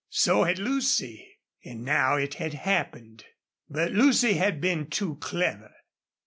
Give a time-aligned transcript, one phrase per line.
[0.09, 1.37] So had Lucy.
[1.63, 3.23] And now it had happened.
[3.69, 5.75] But Lucy had been too clever.